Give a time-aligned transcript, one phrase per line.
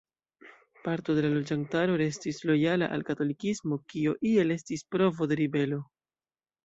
[0.87, 5.81] Parto de la loĝantaro restis lojala al katolikismo, kio iel estis provo de ribelo.